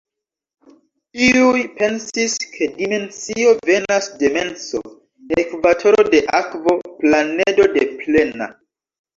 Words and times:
Iuj 1.25 1.59
pensis, 1.81 2.37
ke 2.55 2.69
dimensio 2.79 3.53
venas 3.71 4.07
de 4.23 4.31
menso, 4.39 4.81
ekvatoro 5.43 6.07
de 6.17 6.23
akvo, 6.41 6.77
planedo 7.05 7.69
de 7.79 7.89
plena! 8.03 8.51